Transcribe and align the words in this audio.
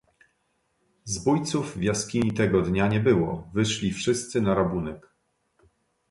"Zbójców 1.05 1.77
w 1.77 1.81
jaskini 1.81 2.31
tego 2.33 2.61
dnia 2.61 2.87
nie 2.87 2.99
było: 2.99 3.47
wyszli 3.53 3.91
wszyscy 3.91 4.41
na 4.41 4.53
rabunek." 4.53 5.07